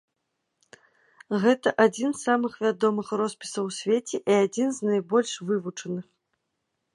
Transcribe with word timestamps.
Гэта 1.43 1.73
адзін 1.85 2.09
з 2.15 2.21
самых 2.29 2.55
вядомых 2.67 3.07
роспісаў 3.21 3.63
у 3.73 3.75
свеце, 3.81 4.17
і 4.21 4.39
адзін 4.43 4.67
з 4.79 4.93
найбольш 4.93 5.31
вывучаных. 5.51 6.05